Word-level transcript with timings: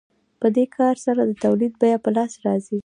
په 0.39 0.47
دې 0.55 0.65
کار 0.77 0.95
سره 1.05 1.21
د 1.25 1.31
تولید 1.43 1.73
بیه 1.81 1.97
په 2.03 2.09
لاس 2.15 2.33
راځي 2.45 2.77